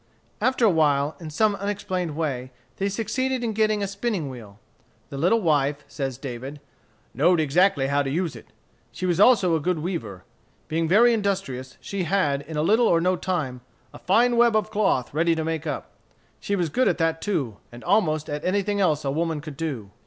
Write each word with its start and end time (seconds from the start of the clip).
After 0.41 0.65
a 0.65 0.69
while, 0.71 1.15
in 1.19 1.29
some 1.29 1.53
unexplained 1.53 2.15
way, 2.15 2.51
they 2.77 2.89
succeeded 2.89 3.43
in 3.43 3.53
getting 3.53 3.83
a 3.83 3.87
spinning 3.87 4.31
wheel. 4.31 4.59
The 5.09 5.17
little 5.19 5.41
wife, 5.41 5.85
says 5.87 6.17
David, 6.17 6.59
"knowed 7.13 7.39
exactly 7.39 7.85
how 7.85 8.01
to 8.01 8.09
use 8.09 8.35
it. 8.35 8.47
She 8.91 9.05
was 9.05 9.19
also 9.19 9.55
a 9.55 9.59
good 9.59 9.77
weaver. 9.77 10.23
Being 10.67 10.87
very 10.87 11.13
industrious, 11.13 11.77
she 11.81 12.05
had, 12.05 12.41
in 12.41 12.57
little 12.65 12.87
or 12.87 12.99
no 12.99 13.15
time, 13.15 13.61
a 13.93 13.99
fine 13.99 14.37
web 14.37 14.55
of 14.55 14.71
cloth 14.71 15.13
ready 15.13 15.35
to 15.35 15.45
make 15.45 15.67
up. 15.67 15.91
She 16.39 16.55
was 16.55 16.69
good 16.69 16.87
at 16.87 16.97
that 16.97 17.21
too, 17.21 17.57
and 17.71 17.83
at 17.83 17.87
almost 17.87 18.27
anything 18.27 18.81
else 18.81 19.05
a 19.05 19.11
woman 19.11 19.39
could 19.39 19.55
do." 19.55 19.91